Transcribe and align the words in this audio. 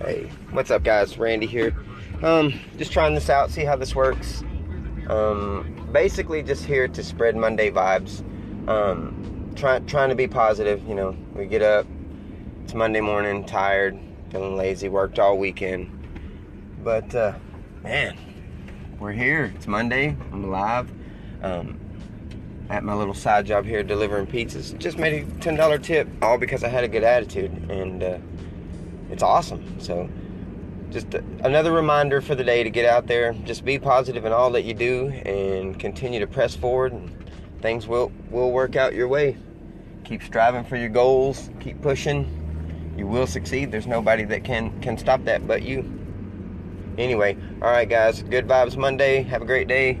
Hey, 0.00 0.30
what's 0.52 0.70
up, 0.70 0.82
guys? 0.82 1.18
Randy 1.18 1.44
here. 1.44 1.76
Um, 2.22 2.58
just 2.78 2.90
trying 2.90 3.14
this 3.14 3.28
out, 3.28 3.50
see 3.50 3.64
how 3.64 3.76
this 3.76 3.94
works. 3.94 4.42
Um, 5.10 5.90
basically, 5.92 6.42
just 6.42 6.64
here 6.64 6.88
to 6.88 7.02
spread 7.04 7.36
Monday 7.36 7.70
vibes. 7.70 8.24
Um, 8.66 9.52
trying 9.56 9.84
trying 9.84 10.08
to 10.08 10.14
be 10.14 10.26
positive. 10.26 10.82
You 10.88 10.94
know, 10.94 11.16
we 11.34 11.44
get 11.44 11.60
up. 11.60 11.86
It's 12.64 12.72
Monday 12.72 13.02
morning, 13.02 13.44
tired, 13.44 14.00
feeling 14.30 14.56
lazy, 14.56 14.88
worked 14.88 15.18
all 15.18 15.36
weekend. 15.36 15.90
But 16.82 17.14
uh, 17.14 17.34
man, 17.82 18.16
we're 18.98 19.12
here. 19.12 19.52
It's 19.54 19.66
Monday. 19.66 20.16
I'm 20.32 20.44
alive. 20.44 20.90
Um, 21.42 21.78
at 22.70 22.84
my 22.84 22.94
little 22.94 23.12
side 23.12 23.44
job 23.44 23.66
here 23.66 23.82
delivering 23.82 24.28
pizzas. 24.28 24.78
Just 24.78 24.96
made 24.96 25.24
a 25.24 25.40
ten 25.40 25.56
dollar 25.56 25.76
tip, 25.76 26.08
all 26.22 26.38
because 26.38 26.64
I 26.64 26.68
had 26.68 26.84
a 26.84 26.88
good 26.88 27.04
attitude, 27.04 27.52
and 27.70 28.02
uh, 28.02 28.18
it's 29.10 29.22
awesome. 29.22 29.80
So, 29.80 30.08
just 30.90 31.14
another 31.14 31.72
reminder 31.72 32.20
for 32.20 32.34
the 32.34 32.44
day 32.44 32.62
to 32.64 32.70
get 32.70 32.84
out 32.84 33.06
there, 33.06 33.32
just 33.44 33.64
be 33.64 33.78
positive 33.78 34.24
in 34.24 34.32
all 34.32 34.50
that 34.50 34.62
you 34.62 34.74
do, 34.74 35.08
and 35.08 35.78
continue 35.78 36.20
to 36.20 36.26
press 36.26 36.56
forward. 36.56 36.92
And 36.92 37.14
things 37.60 37.86
will 37.86 38.12
will 38.30 38.52
work 38.52 38.76
out 38.76 38.94
your 38.94 39.08
way. 39.08 39.36
Keep 40.04 40.22
striving 40.22 40.64
for 40.64 40.76
your 40.76 40.88
goals. 40.88 41.50
Keep 41.60 41.82
pushing. 41.82 42.94
You 42.96 43.06
will 43.06 43.26
succeed. 43.26 43.70
There's 43.70 43.86
nobody 43.86 44.24
that 44.24 44.44
can 44.44 44.80
can 44.80 44.98
stop 44.98 45.24
that 45.24 45.46
but 45.46 45.62
you. 45.62 45.84
Anyway, 46.98 47.36
all 47.62 47.70
right, 47.70 47.88
guys. 47.88 48.22
Good 48.22 48.46
vibes 48.46 48.76
Monday. 48.76 49.22
Have 49.22 49.42
a 49.42 49.46
great 49.46 49.68
day. 49.68 49.98